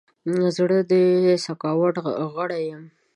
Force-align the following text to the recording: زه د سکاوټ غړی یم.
زه 0.55 0.63
د 0.91 0.93
سکاوټ 1.45 1.95
غړی 2.35 2.61
یم. 2.69 2.83